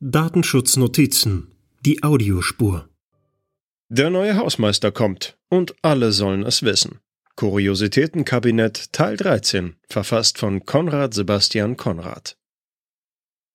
Datenschutznotizen. 0.00 1.48
Die 1.84 2.04
Audiospur. 2.04 2.88
Der 3.88 4.10
neue 4.10 4.36
Hausmeister 4.36 4.92
kommt 4.92 5.36
und 5.48 5.74
alle 5.82 6.12
sollen 6.12 6.44
es 6.44 6.62
wissen. 6.62 7.00
Kuriositätenkabinett 7.34 8.92
Teil 8.92 9.16
13, 9.16 9.74
verfasst 9.88 10.38
von 10.38 10.64
Konrad 10.64 11.14
Sebastian 11.14 11.76
Konrad. 11.76 12.36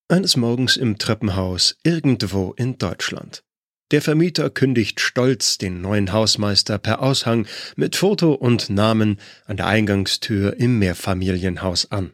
Eines 0.10 0.36
Morgens 0.36 0.76
im 0.76 0.98
Treppenhaus 0.98 1.78
irgendwo 1.83 2.51
in 2.57 2.78
Deutschland. 2.78 3.46
Der 3.91 4.01
Vermieter 4.01 4.49
kündigt 4.49 4.99
stolz 4.99 5.57
den 5.57 5.79
neuen 5.79 6.12
Hausmeister 6.12 6.78
per 6.78 7.01
Aushang 7.01 7.47
mit 7.78 7.96
Foto 7.96 8.33
und 8.33 8.69
Namen 8.69 9.17
an 9.46 9.55
der 9.55 9.67
Eingangstür 9.67 10.60
im 10.60 10.78
Mehrfamilienhaus 10.78 11.89
an. 11.89 12.12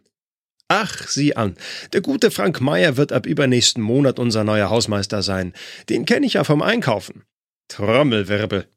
Ach, 0.71 1.07
sieh 1.07 1.35
an. 1.35 1.55
Der 1.93 2.01
gute 2.01 2.29
Frank 2.29 2.61
Meyer 2.61 2.95
wird 2.95 3.11
ab 3.11 3.25
übernächsten 3.25 3.81
Monat 3.81 4.19
unser 4.19 4.43
neuer 4.43 4.69
Hausmeister 4.69 5.23
sein. 5.23 5.53
Den 5.89 6.05
kenne 6.05 6.27
ich 6.27 6.33
ja 6.33 6.43
vom 6.43 6.61
Einkaufen. 6.61 7.23
Trommelwirbel. 7.69 8.67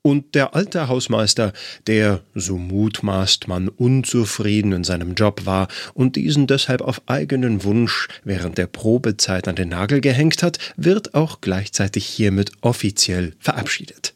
Und 0.00 0.34
der 0.34 0.56
alte 0.56 0.88
Hausmeister, 0.88 1.52
der, 1.86 2.22
so 2.34 2.56
mutmaßt 2.56 3.48
man, 3.48 3.68
unzufrieden 3.68 4.72
in 4.72 4.82
seinem 4.82 5.14
Job 5.14 5.44
war 5.44 5.68
und 5.94 6.16
diesen 6.16 6.46
deshalb 6.48 6.80
auf 6.80 7.02
eigenen 7.06 7.62
Wunsch 7.62 8.08
während 8.24 8.58
der 8.58 8.66
Probezeit 8.66 9.46
an 9.46 9.54
den 9.54 9.68
Nagel 9.68 10.00
gehängt 10.00 10.42
hat, 10.42 10.58
wird 10.76 11.14
auch 11.14 11.40
gleichzeitig 11.40 12.06
hiermit 12.06 12.50
offiziell 12.62 13.34
verabschiedet. 13.38 14.14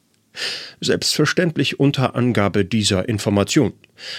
Selbstverständlich 0.81 1.81
unter 1.81 2.15
Angabe 2.15 2.65
dieser 2.65 3.09
Information. 3.09 3.73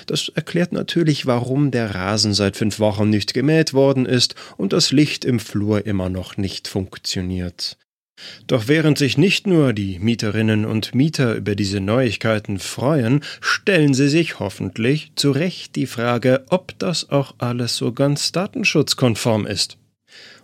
Das 0.05 0.29
erklärt 0.29 0.71
natürlich, 0.71 1.25
warum 1.25 1.71
der 1.71 1.93
Rasen 1.93 2.33
seit 2.33 2.57
fünf 2.57 2.79
Wochen 2.79 3.09
nicht 3.09 3.33
gemäht 3.33 3.73
worden 3.73 4.05
ist 4.05 4.35
und 4.57 4.73
das 4.73 4.91
Licht 4.91 5.25
im 5.25 5.39
Flur 5.39 5.85
immer 5.85 6.09
noch 6.09 6.37
nicht 6.37 6.67
funktioniert. 6.67 7.77
Doch 8.47 8.67
während 8.67 8.97
sich 8.97 9.17
nicht 9.17 9.45
nur 9.45 9.73
die 9.73 9.99
Mieterinnen 9.99 10.65
und 10.65 10.95
Mieter 10.95 11.35
über 11.35 11.55
diese 11.55 11.79
Neuigkeiten 11.79 12.57
freuen, 12.57 13.23
stellen 13.41 13.93
sie 13.93 14.09
sich 14.09 14.39
hoffentlich 14.39 15.11
zu 15.15 15.31
Recht 15.31 15.75
die 15.75 15.85
Frage, 15.85 16.43
ob 16.49 16.77
das 16.79 17.09
auch 17.09 17.35
alles 17.37 17.77
so 17.77 17.91
ganz 17.91 18.31
datenschutzkonform 18.31 19.45
ist. 19.45 19.77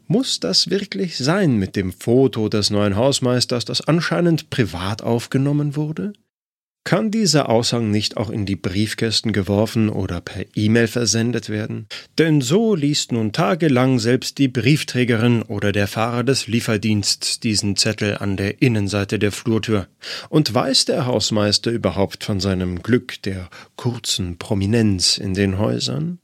Muss 0.08 0.40
das 0.40 0.70
wirklich 0.70 1.18
sein 1.18 1.58
mit 1.58 1.76
dem 1.76 1.92
Foto 1.92 2.50
des 2.50 2.70
neuen 2.70 2.96
Hausmeisters, 2.96 3.66
das 3.66 3.82
anscheinend 3.82 4.50
privat 4.50 5.02
aufgenommen 5.02 5.76
wurde? 5.76 6.14
Kann 6.86 7.12
dieser 7.12 7.48
Aushang 7.48 7.92
nicht 7.92 8.18
auch 8.18 8.30
in 8.30 8.46
die 8.46 8.58
Briefkästen 8.58 9.32
geworfen 9.32 9.88
oder 9.88 10.20
per 10.20 10.44
E-Mail 10.54 10.88
versendet 10.88 11.48
werden? 11.48 11.88
Denn 12.18 12.42
so 12.42 12.76
liest 12.76 13.14
nun 13.14 13.32
tagelang 13.32 14.00
selbst 14.00 14.38
die 14.38 14.50
Briefträgerin 14.50 15.44
oder 15.44 15.72
der 15.72 15.88
Fahrer 15.88 16.26
des 16.26 16.48
Lieferdiensts 16.48 17.40
diesen 17.40 17.78
Zettel 17.78 18.18
an 18.18 18.36
der 18.36 18.62
Innenseite 18.62 19.18
der 19.18 19.32
Flurtür. 19.32 19.88
Und 20.28 20.54
weiß 20.54 20.84
der 20.84 21.06
Hausmeister 21.06 21.72
überhaupt 21.72 22.26
von 22.26 22.42
seinem 22.42 22.84
Glück 22.84 23.22
der 23.22 23.50
kurzen 23.78 24.38
Prominenz 24.38 25.18
in 25.18 25.34
den 25.34 25.58
Häusern? 25.58 26.20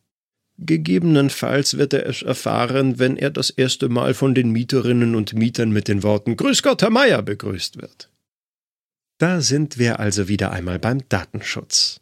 Gegebenenfalls 0.62 1.78
wird 1.78 1.94
er 1.94 2.06
es 2.06 2.22
erfahren, 2.22 3.00
wenn 3.00 3.16
er 3.16 3.30
das 3.30 3.50
erste 3.50 3.88
Mal 3.88 4.14
von 4.14 4.36
den 4.36 4.52
Mieterinnen 4.52 5.16
und 5.16 5.34
Mietern 5.34 5.72
mit 5.72 5.88
den 5.88 6.04
Worten 6.04 6.36
Grüß 6.36 6.64
Gott, 6.64 6.82
Herr 6.82 6.90
Meier 6.90 7.22
begrüßt 7.22 7.82
wird. 7.82 8.10
Da 9.20 9.42
sind 9.42 9.78
wir 9.78 10.00
also 10.00 10.28
wieder 10.28 10.52
einmal 10.52 10.78
beim 10.78 11.08
Datenschutz. 11.08 12.02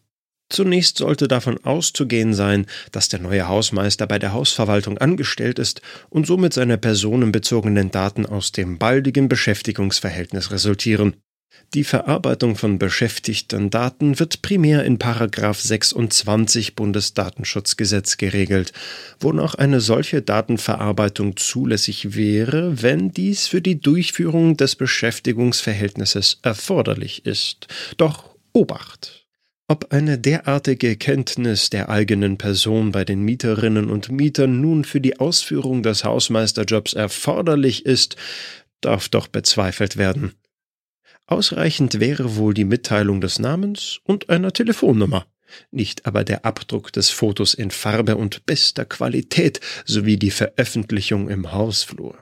Zunächst 0.50 0.98
sollte 0.98 1.28
davon 1.28 1.64
auszugehen 1.66 2.34
sein, 2.34 2.66
dass 2.92 3.10
der 3.10 3.20
neue 3.20 3.48
Hausmeister 3.48 4.08
bei 4.08 4.18
der 4.18 4.34
Hausverwaltung 4.34 4.98
angestellt 4.98 5.60
ist 5.60 5.82
und 6.10 6.26
somit 6.26 6.54
seine 6.54 6.78
personenbezogenen 6.78 7.92
Daten 7.92 8.26
aus 8.26 8.54
dem 8.54 8.78
baldigen 8.78 9.28
Beschäftigungsverhältnis 9.28 10.52
resultieren. 10.52 11.18
Die 11.74 11.84
Verarbeitung 11.84 12.56
von 12.56 12.80
beschäftigten 12.80 13.70
Daten 13.70 14.20
wird 14.20 14.42
primär 14.42 14.86
in 14.86 15.00
Paragraph 15.00 15.60
26 15.60 16.76
Bundesdatenschutzgesetz 16.76 18.18
geregelt, 18.18 18.72
wonach 19.20 19.56
eine 19.56 19.82
solche 19.82 20.22
Datenverarbeitung 20.22 21.36
zulässig 21.36 22.16
wäre, 22.16 22.82
wenn 22.82 23.12
dies 23.12 23.48
für 23.48 23.62
die 23.62 23.82
Durchführung 23.82 24.56
des 24.56 24.76
Beschäftigungsverhältnisses 24.76 26.40
erforderlich 26.42 27.26
ist. 27.26 27.68
Doch 27.98 28.38
Obacht! 28.54 29.28
Ob 29.68 29.92
eine 29.92 30.18
derartige 30.18 30.96
Kenntnis 30.96 31.70
der 31.70 31.90
eigenen 31.90 32.38
Person 32.38 32.94
bei 32.94 33.04
den 33.04 33.22
Mieterinnen 33.22 33.90
und 33.90 34.10
Mietern 34.10 34.62
nun 34.62 34.86
für 34.86 35.02
die 35.02 35.20
Ausführung 35.20 35.84
des 35.84 36.06
Hausmeisterjobs 36.06 36.94
erforderlich 36.94 37.86
ist, 37.86 38.16
darf 38.80 39.10
doch 39.10 39.28
bezweifelt 39.28 39.98
werden. 39.98 40.34
Ausreichend 41.28 42.00
wäre 42.00 42.38
wohl 42.38 42.54
die 42.54 42.64
Mitteilung 42.64 43.20
des 43.20 43.38
Namens 43.38 44.00
und 44.06 44.30
einer 44.30 44.54
Telefonnummer, 44.54 45.28
nicht 45.72 46.06
aber 46.06 46.24
der 46.24 46.46
Abdruck 46.46 46.94
des 46.94 47.10
Fotos 47.10 47.54
in 47.54 47.70
Farbe 47.70 48.16
und 48.16 48.46
bester 48.46 48.86
Qualität 48.86 49.60
sowie 49.86 50.16
die 50.16 50.32
Veröffentlichung 50.32 51.30
im 51.30 51.52
Hausflur. 51.52 52.18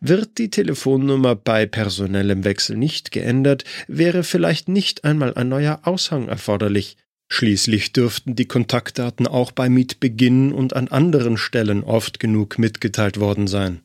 Wird 0.00 0.38
die 0.38 0.48
Telefonnummer 0.48 1.34
bei 1.34 1.66
personellem 1.66 2.44
Wechsel 2.44 2.76
nicht 2.76 3.12
geändert, 3.12 3.64
wäre 3.86 4.24
vielleicht 4.24 4.68
nicht 4.68 5.04
einmal 5.04 5.34
ein 5.34 5.50
neuer 5.50 5.80
Aushang 5.84 6.28
erforderlich. 6.28 6.96
Schließlich 7.28 7.92
dürften 7.92 8.34
die 8.34 8.46
Kontaktdaten 8.46 9.26
auch 9.26 9.52
bei 9.52 9.68
Mietbeginn 9.68 10.52
und 10.52 10.74
an 10.74 10.88
anderen 10.88 11.36
Stellen 11.36 11.84
oft 11.84 12.18
genug 12.18 12.58
mitgeteilt 12.58 13.20
worden 13.20 13.46
sein. 13.46 13.82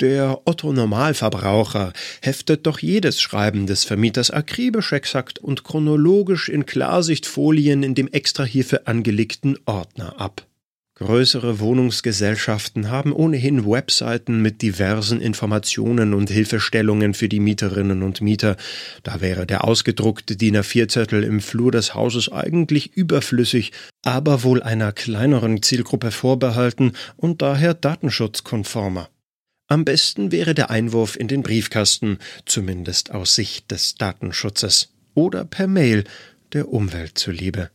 Der 0.00 0.40
Otto-Normalverbraucher 0.46 1.92
heftet 2.22 2.66
doch 2.66 2.78
jedes 2.78 3.20
Schreiben 3.20 3.66
des 3.66 3.84
Vermieters 3.84 4.30
akribisch 4.30 4.92
exakt 4.92 5.38
und 5.38 5.62
chronologisch 5.62 6.48
in 6.48 6.64
Klarsichtfolien 6.64 7.82
in 7.82 7.94
dem 7.94 8.08
extra 8.08 8.44
hierfür 8.44 8.88
angelegten 8.88 9.58
Ordner 9.66 10.18
ab. 10.18 10.46
Größere 10.94 11.60
Wohnungsgesellschaften 11.60 12.90
haben 12.90 13.12
ohnehin 13.12 13.66
Webseiten 13.66 14.42
mit 14.42 14.60
diversen 14.60 15.20
Informationen 15.20 16.12
und 16.12 16.30
Hilfestellungen 16.30 17.12
für 17.12 17.28
die 17.28 17.40
Mieterinnen 17.40 18.02
und 18.02 18.20
Mieter. 18.22 18.56
Da 19.02 19.22
wäre 19.22 19.46
der 19.46 19.64
ausgedruckte 19.64 20.36
DIN 20.36 20.58
A4-Zettel 20.58 21.24
im 21.24 21.40
Flur 21.40 21.72
des 21.72 21.94
Hauses 21.94 22.30
eigentlich 22.30 22.94
überflüssig, 22.96 23.72
aber 24.02 24.42
wohl 24.42 24.62
einer 24.62 24.92
kleineren 24.92 25.62
Zielgruppe 25.62 26.10
vorbehalten 26.10 26.92
und 27.16 27.40
daher 27.40 27.72
datenschutzkonformer. 27.72 29.08
Am 29.70 29.84
besten 29.84 30.32
wäre 30.32 30.52
der 30.52 30.68
Einwurf 30.70 31.14
in 31.14 31.28
den 31.28 31.44
Briefkasten, 31.44 32.18
zumindest 32.44 33.12
aus 33.12 33.36
Sicht 33.36 33.70
des 33.70 33.94
Datenschutzes, 33.94 34.92
oder 35.14 35.44
per 35.44 35.68
Mail, 35.68 36.02
der 36.52 36.72
Umwelt 36.72 37.16
zuliebe. 37.16 37.70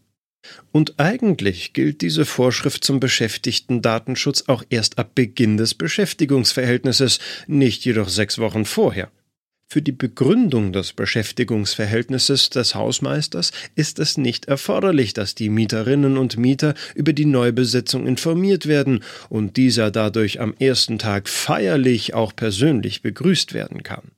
Und 0.73 1.00
eigentlich 1.00 1.72
gilt 1.72 2.01
diese 2.01 2.25
Vorschrift 2.25 2.83
zum 2.83 3.00
Beschäftigten-Datenschutz 3.00 4.44
auch 4.47 4.66
erst 4.69 5.00
ab 5.00 5.11
Beginn 5.16 5.56
des 5.56 5.73
Beschäftigungsverhältnisses, 5.73 7.19
nicht 7.47 7.85
jedoch 7.85 8.09
sechs 8.09 8.39
Wochen 8.39 8.66
vorher. 8.66 9.09
Für 9.68 9.81
die 9.81 9.92
Begründung 9.92 10.74
des 10.74 10.94
Beschäftigungsverhältnisses 10.94 12.50
des 12.50 12.76
Hausmeisters 12.76 13.52
ist 13.76 14.00
es 14.00 14.18
nicht 14.18 14.46
erforderlich, 14.46 15.14
dass 15.14 15.36
die 15.36 15.50
Mieterinnen 15.50 16.18
und 16.18 16.38
Mieter 16.38 16.76
über 16.94 17.14
die 17.14 17.26
Neubesetzung 17.26 18.06
informiert 18.08 18.68
werden 18.68 19.04
und 19.28 19.58
dieser 19.58 19.92
dadurch 19.92 20.40
am 20.40 20.54
ersten 20.59 21.00
Tag 21.00 21.28
feierlich 21.28 22.14
auch 22.14 22.36
persönlich 22.36 23.02
begrüßt 23.02 23.54
werden 23.54 23.84
kann. 23.84 24.15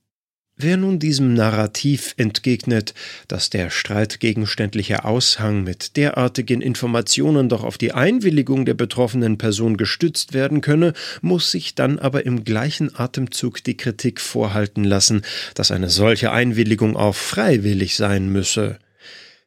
Wer 0.60 0.76
nun 0.76 0.98
diesem 0.98 1.34
Narrativ 1.34 2.14
entgegnet, 2.16 2.92
dass 3.28 3.48
der 3.48 3.70
streitgegenständliche 3.70 5.04
Aushang 5.04 5.62
mit 5.62 5.96
derartigen 5.96 6.62
Informationen 6.62 7.48
doch 7.48 7.62
auf 7.62 7.78
die 7.78 7.92
Einwilligung 7.92 8.64
der 8.64 8.74
betroffenen 8.74 9.38
Person 9.38 9.76
gestützt 9.76 10.34
werden 10.34 10.60
könne, 10.60 10.94
muss 11.20 11.52
sich 11.52 11.76
dann 11.76 12.00
aber 12.00 12.26
im 12.26 12.42
gleichen 12.42 12.92
Atemzug 12.98 13.62
die 13.62 13.76
Kritik 13.76 14.20
vorhalten 14.20 14.82
lassen, 14.82 15.22
dass 15.54 15.70
eine 15.70 15.90
solche 15.90 16.32
Einwilligung 16.32 16.96
auch 16.96 17.14
freiwillig 17.14 17.94
sein 17.94 18.28
müsse. 18.28 18.80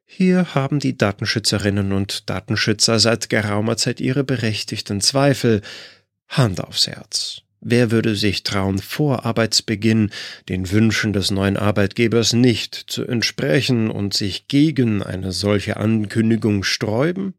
Hier 0.06 0.56
haben 0.56 0.80
die 0.80 0.98
Datenschützerinnen 0.98 1.92
und 1.92 2.30
Datenschützer 2.30 3.00
seit 3.00 3.30
geraumer 3.30 3.76
Zeit 3.76 4.00
ihre 4.00 4.24
berechtigten 4.24 5.02
Zweifel. 5.02 5.62
Hand 6.30 6.64
aufs 6.64 6.88
Herz. 6.88 7.42
Wer 7.64 7.92
würde 7.92 8.16
sich 8.16 8.42
trauen, 8.42 8.80
vor 8.80 9.24
Arbeitsbeginn 9.24 10.10
den 10.50 10.72
Wünschen 10.72 11.14
des 11.14 11.30
neuen 11.30 11.58
Arbeitgebers 11.58 12.34
nicht 12.34 12.74
zu 12.76 13.06
entsprechen 13.06 13.92
und 13.92 14.16
sich 14.16 14.48
gegen 14.48 15.04
eine 15.04 15.32
solche 15.32 15.78
Ankündigung 15.78 16.64
sträuben? 16.64 17.36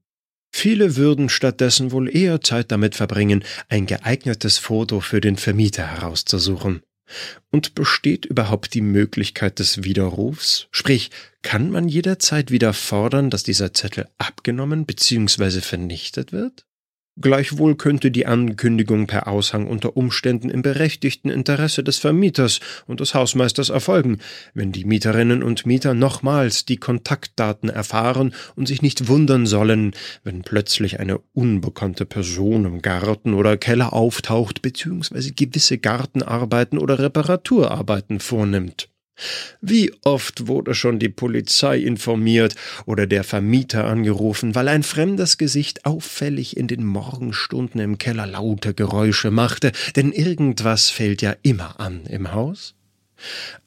Viele 0.54 0.94
würden 0.94 1.28
stattdessen 1.28 1.90
wohl 1.90 2.14
eher 2.14 2.40
Zeit 2.40 2.70
damit 2.70 2.94
verbringen, 2.94 3.42
ein 3.69 3.86
geeignetes 3.86 4.58
Foto 4.58 5.00
für 5.00 5.20
den 5.20 5.36
Vermieter 5.36 5.86
herauszusuchen. 5.86 6.82
Und 7.50 7.74
besteht 7.74 8.24
überhaupt 8.24 8.74
die 8.74 8.80
Möglichkeit 8.80 9.58
des 9.58 9.82
Widerrufs? 9.82 10.69
Sprich, 10.70 11.10
kann 11.42 11.70
man 11.70 11.88
jederzeit 11.88 12.50
wieder 12.52 12.72
fordern, 12.74 13.28
dass 13.28 13.42
dieser 13.42 13.74
Zettel 13.74 14.08
abgenommen 14.19 14.86
bzw. 14.86 15.60
vernichtet 15.60 16.32
wird? 16.32 16.64
Gleichwohl 17.20 17.76
könnte 17.76 18.10
die 18.10 18.24
Ankündigung 18.24 19.06
per 19.06 19.28
Aushang 19.28 19.66
unter 19.66 19.98
Umständen 19.98 20.48
im 20.48 20.62
berechtigten 20.62 21.28
Interesse 21.28 21.84
des 21.84 21.98
Vermieters 21.98 22.60
und 22.86 23.00
des 23.00 23.12
Hausmeisters 23.12 23.68
erfolgen, 23.68 24.18
wenn 24.54 24.72
die 24.72 24.86
Mieterinnen 24.86 25.42
und 25.42 25.66
Mieter 25.66 25.92
nochmals 25.92 26.64
die 26.64 26.78
Kontaktdaten 26.78 27.68
erfahren 27.68 28.34
und 28.56 28.66
sich 28.66 28.80
nicht 28.80 29.08
wundern 29.08 29.44
sollen, 29.44 29.92
wenn 30.24 30.40
plötzlich 30.40 31.00
eine 31.00 31.18
unbekannte 31.34 32.06
Person 32.06 32.64
im 32.64 32.80
Garten 32.80 33.34
oder 33.34 33.58
Keller 33.58 33.92
auftaucht 33.92 34.62
bzw. 34.62 35.32
gewisse 35.32 35.76
Gartenarbeiten 35.76 36.78
oder 36.78 36.98
Reparaturarbeiten 36.98 38.20
vornimmt. 38.20 38.91
Wie 39.60 39.92
oft 40.02 40.48
wurde 40.48 40.74
schon 40.74 40.98
die 40.98 41.08
Polizei 41.08 41.78
informiert 41.78 42.54
oder 42.86 43.06
der 43.06 43.24
Vermieter 43.24 43.84
angerufen, 43.84 44.54
weil 44.54 44.68
ein 44.68 44.82
fremdes 44.82 45.38
Gesicht 45.38 45.84
auffällig 45.84 46.56
in 46.56 46.66
den 46.66 46.84
Morgenstunden 46.84 47.80
im 47.80 47.98
Keller 47.98 48.26
laute 48.26 48.74
Geräusche 48.74 49.30
machte, 49.30 49.72
denn 49.96 50.12
irgendwas 50.12 50.90
fällt 50.90 51.22
ja 51.22 51.36
immer 51.42 51.78
an 51.78 52.06
im 52.06 52.32
Haus? 52.32 52.74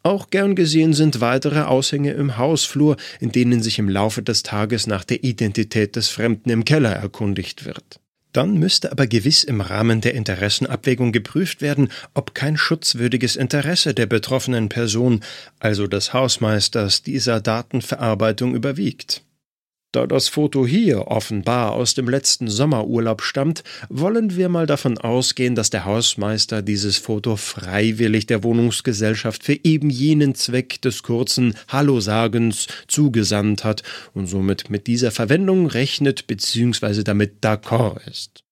Auch 0.03 0.29
gern 0.29 0.55
gesehen 0.55 0.93
sind 0.93 1.21
weitere 1.21 1.61
Aushänge 1.61 2.11
im 2.11 2.37
Hausflur, 2.37 2.97
in 3.19 3.31
denen 3.31 3.63
sich 3.63 3.79
im 3.79 3.87
Laufe 3.87 4.21
des 4.21 4.43
Tages 4.43 4.87
nach 4.87 5.05
der 5.05 5.23
Identität 5.23 5.95
des 5.95 6.09
Fremden 6.09 6.49
im 6.49 6.65
Keller 6.65 6.91
erkundigt 6.91 7.65
wird. 7.65 8.01
Dann 8.35 8.55
müsste 8.55 8.91
aber 8.91 9.07
gewiss 9.07 9.45
im 9.45 9.61
Rahmen 9.61 10.01
der 10.01 10.13
Interessenabwägung 10.13 11.13
geprüft 11.13 11.61
werden, 11.61 11.87
ob 12.13 12.35
kein 12.35 12.57
schutzwürdiges 12.57 13.37
Interesse 13.37 13.93
der 13.93 14.07
betroffenen 14.07 14.67
Person, 14.67 15.21
also 15.59 15.87
des 15.87 16.11
Hausmeisters, 16.11 17.01
dieser 17.01 17.39
Datenverarbeitung 17.39 18.53
überwiegt. 18.53 19.23
Da 19.95 20.05
das 20.07 20.27
Foto 20.27 20.67
hier 20.67 21.07
offenbar 21.07 21.71
aus 21.71 21.93
dem 21.93 22.09
letzten 22.09 22.49
Sommerurlaub 22.49 23.21
stammt, 23.21 23.63
wollen 23.87 24.35
wir 24.35 24.49
mal 24.49 24.65
davon 24.65 24.97
ausgehen, 24.97 25.55
dass 25.55 25.69
der 25.69 25.85
Hausmeister 25.85 26.61
dieses 26.61 26.97
Foto 26.97 27.37
freiwillig 27.37 28.25
der 28.25 28.43
Wohnungsgesellschaft 28.43 29.45
für 29.45 29.57
eben 29.63 29.89
jenen 29.89 30.35
Zweck 30.35 30.81
des 30.81 31.01
kurzen 31.01 31.55
Hallo-Sagens 31.69 32.67
zugesandt 32.89 33.63
hat 33.63 33.83
und 34.13 34.27
somit 34.27 34.69
mit 34.69 34.87
dieser 34.87 35.11
Verwendung 35.11 35.67
rechnet 35.67 36.27
bzw. 36.27 37.03
damit 37.03 37.41
d'accord 37.41 38.05
ist. 38.05 38.43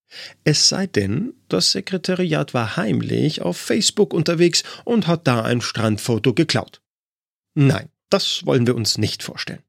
Es 0.45 0.69
sei 0.69 0.87
denn, 0.87 1.33
das 1.49 1.73
Sekretariat 1.73 2.53
war 2.53 2.77
heimlich 2.77 3.41
auf 3.41 3.57
Facebook 3.57 4.13
unterwegs 4.13 4.63
und 4.85 5.07
hat 5.07 5.27
da 5.27 5.41
ein 5.41 5.59
Strandfoto 5.59 6.33
geklaut. 6.33 6.79
Nein, 7.53 7.89
das 8.09 8.45
wollen 8.45 8.65
wir 8.65 8.75
uns 8.75 8.97
nicht 8.97 9.23
vorstellen. 9.23 9.59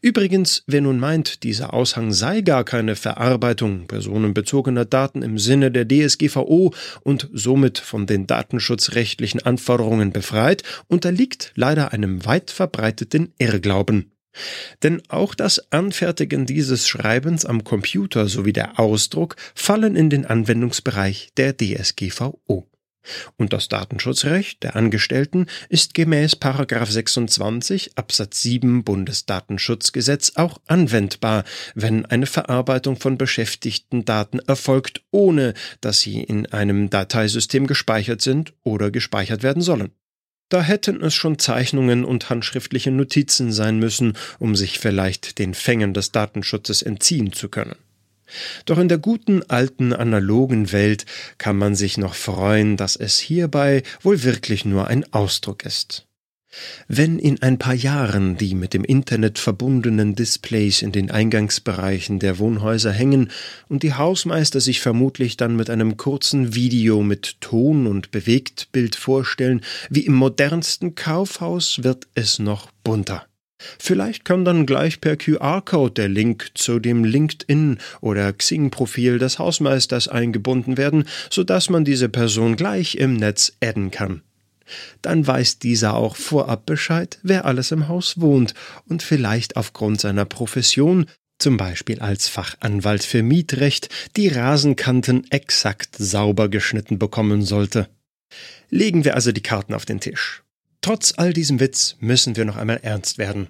Übrigens, 0.00 0.62
wer 0.66 0.80
nun 0.80 0.98
meint, 0.98 1.42
dieser 1.42 1.74
Aushang 1.74 2.12
sei 2.12 2.42
gar 2.42 2.64
keine 2.64 2.96
Verarbeitung 2.96 3.86
personenbezogener 3.86 4.84
Daten 4.84 5.22
im 5.22 5.38
Sinne 5.38 5.70
der 5.70 5.86
DSGVO 5.86 6.72
und 7.02 7.28
somit 7.32 7.78
von 7.78 8.06
den 8.06 8.26
datenschutzrechtlichen 8.26 9.42
Anforderungen 9.42 10.12
befreit, 10.12 10.62
unterliegt 10.88 11.52
leider 11.56 11.92
einem 11.92 12.24
weit 12.24 12.50
verbreiteten 12.50 13.32
Irrglauben. 13.38 14.12
Denn 14.82 15.02
auch 15.08 15.34
das 15.34 15.72
Anfertigen 15.72 16.46
dieses 16.46 16.88
Schreibens 16.88 17.44
am 17.44 17.64
Computer 17.64 18.28
sowie 18.28 18.52
der 18.52 18.78
Ausdruck 18.78 19.36
fallen 19.54 19.96
in 19.96 20.10
den 20.10 20.26
Anwendungsbereich 20.26 21.30
der 21.36 21.56
DSGVO. 21.56 22.68
Und 23.36 23.52
das 23.52 23.68
Datenschutzrecht 23.68 24.62
der 24.62 24.76
Angestellten 24.76 25.46
ist 25.68 25.94
gemäß 25.94 26.36
26 26.40 27.96
Absatz 27.96 28.42
7 28.42 28.84
Bundesdatenschutzgesetz 28.84 30.32
auch 30.36 30.58
anwendbar, 30.66 31.44
wenn 31.74 32.06
eine 32.06 32.26
Verarbeitung 32.26 32.96
von 32.96 33.18
beschäftigten 33.18 34.04
Daten 34.04 34.38
erfolgt, 34.40 35.02
ohne 35.10 35.54
dass 35.80 36.00
sie 36.00 36.22
in 36.22 36.46
einem 36.46 36.90
Dateisystem 36.90 37.66
gespeichert 37.66 38.22
sind 38.22 38.54
oder 38.62 38.90
gespeichert 38.90 39.42
werden 39.42 39.62
sollen. 39.62 39.90
Da 40.48 40.62
hätten 40.62 41.02
es 41.02 41.14
schon 41.14 41.38
Zeichnungen 41.38 42.04
und 42.04 42.30
handschriftliche 42.30 42.90
Notizen 42.90 43.50
sein 43.50 43.78
müssen, 43.78 44.16
um 44.38 44.54
sich 44.54 44.78
vielleicht 44.78 45.38
den 45.38 45.54
Fängen 45.54 45.94
des 45.94 46.12
Datenschutzes 46.12 46.82
entziehen 46.82 47.32
zu 47.32 47.48
können. 47.48 47.76
Doch 48.64 48.78
in 48.78 48.88
der 48.88 48.98
guten 48.98 49.42
alten 49.42 49.92
analogen 49.92 50.72
Welt 50.72 51.06
kann 51.38 51.56
man 51.56 51.74
sich 51.74 51.98
noch 51.98 52.14
freuen, 52.14 52.76
dass 52.76 52.96
es 52.96 53.18
hierbei 53.18 53.82
wohl 54.02 54.22
wirklich 54.22 54.64
nur 54.64 54.88
ein 54.88 55.12
Ausdruck 55.12 55.64
ist. 55.64 56.06
Wenn 56.86 57.18
in 57.18 57.42
ein 57.42 57.58
paar 57.58 57.74
Jahren 57.74 58.36
die 58.36 58.54
mit 58.54 58.74
dem 58.74 58.84
Internet 58.84 59.38
verbundenen 59.38 60.14
Displays 60.14 60.82
in 60.82 60.92
den 60.92 61.10
Eingangsbereichen 61.10 62.18
der 62.18 62.38
Wohnhäuser 62.38 62.92
hängen 62.92 63.30
und 63.68 63.82
die 63.82 63.94
Hausmeister 63.94 64.60
sich 64.60 64.80
vermutlich 64.80 65.36
dann 65.36 65.56
mit 65.56 65.70
einem 65.70 65.96
kurzen 65.96 66.54
Video 66.54 67.02
mit 67.02 67.40
Ton 67.40 67.86
und 67.86 68.10
Bewegtbild 68.10 68.94
vorstellen, 68.94 69.62
wie 69.90 70.06
im 70.06 70.14
modernsten 70.14 70.94
Kaufhaus 70.94 71.82
wird 71.82 72.06
es 72.14 72.38
noch 72.38 72.70
bunter. 72.84 73.26
Vielleicht 73.78 74.24
kann 74.24 74.44
dann 74.44 74.66
gleich 74.66 75.00
per 75.00 75.16
QR-Code 75.16 75.94
der 75.94 76.08
Link 76.08 76.50
zu 76.54 76.80
dem 76.80 77.04
LinkedIn 77.04 77.78
oder 78.00 78.32
Xing-Profil 78.32 79.18
des 79.18 79.38
Hausmeisters 79.38 80.08
eingebunden 80.08 80.76
werden, 80.76 81.04
sodass 81.30 81.70
man 81.70 81.84
diese 81.84 82.08
Person 82.08 82.56
gleich 82.56 82.96
im 82.96 83.14
Netz 83.14 83.52
adden 83.62 83.90
kann. 83.90 84.22
Dann 85.02 85.26
weiß 85.26 85.58
dieser 85.58 85.94
auch 85.94 86.16
vorab 86.16 86.66
Bescheid, 86.66 87.18
wer 87.22 87.44
alles 87.44 87.70
im 87.70 87.88
Haus 87.88 88.20
wohnt 88.20 88.54
und 88.88 89.02
vielleicht 89.02 89.56
aufgrund 89.56 90.00
seiner 90.00 90.24
Profession, 90.24 91.06
zum 91.38 91.56
Beispiel 91.56 92.00
als 92.00 92.28
Fachanwalt 92.28 93.04
für 93.04 93.22
Mietrecht, 93.22 93.88
die 94.16 94.28
Rasenkanten 94.28 95.30
exakt 95.30 95.96
sauber 95.96 96.48
geschnitten 96.48 96.98
bekommen 96.98 97.42
sollte. 97.42 97.88
Legen 98.70 99.04
wir 99.04 99.14
also 99.14 99.32
die 99.32 99.42
Karten 99.42 99.74
auf 99.74 99.84
den 99.84 100.00
Tisch. 100.00 100.43
Trotz 100.84 101.14
all 101.16 101.32
diesem 101.32 101.60
Witz 101.60 101.96
müssen 102.00 102.36
wir 102.36 102.44
noch 102.44 102.58
einmal 102.58 102.78
ernst 102.82 103.16
werden. 103.16 103.48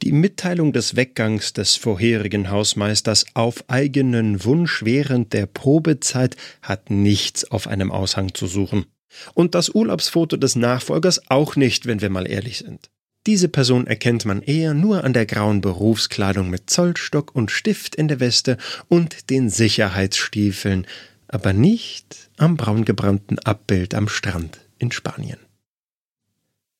Die 0.00 0.10
Mitteilung 0.10 0.72
des 0.72 0.96
Weggangs 0.96 1.52
des 1.52 1.76
vorherigen 1.76 2.48
Hausmeisters 2.48 3.26
auf 3.34 3.68
eigenen 3.68 4.42
Wunsch 4.42 4.82
während 4.82 5.34
der 5.34 5.44
Probezeit 5.44 6.34
hat 6.62 6.88
nichts 6.88 7.44
auf 7.50 7.68
einem 7.68 7.92
Aushang 7.92 8.32
zu 8.32 8.46
suchen. 8.46 8.86
Und 9.34 9.54
das 9.54 9.68
Urlaubsfoto 9.68 10.38
des 10.38 10.56
Nachfolgers 10.56 11.30
auch 11.30 11.56
nicht, 11.56 11.84
wenn 11.84 12.00
wir 12.00 12.08
mal 12.08 12.26
ehrlich 12.26 12.56
sind. 12.56 12.88
Diese 13.26 13.50
Person 13.50 13.86
erkennt 13.86 14.24
man 14.24 14.40
eher 14.40 14.72
nur 14.72 15.04
an 15.04 15.12
der 15.12 15.26
grauen 15.26 15.60
Berufskleidung 15.60 16.48
mit 16.48 16.70
Zollstock 16.70 17.34
und 17.34 17.50
Stift 17.50 17.94
in 17.94 18.08
der 18.08 18.18
Weste 18.18 18.56
und 18.88 19.28
den 19.28 19.50
Sicherheitsstiefeln, 19.50 20.86
aber 21.28 21.52
nicht 21.52 22.30
am 22.38 22.56
braungebrannten 22.56 23.40
Abbild 23.40 23.94
am 23.94 24.08
Strand 24.08 24.60
in 24.78 24.90
Spanien. 24.90 25.45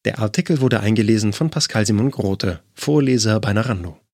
Der 0.06 0.20
Artikel 0.20 0.60
wurde 0.60 0.78
eingelesen 0.78 1.32
von 1.32 1.50
Pascal 1.50 1.84
Simon 1.84 2.12
Grote, 2.12 2.60
Vorleser 2.74 3.40
bei 3.40 3.52
Narando. 3.52 3.96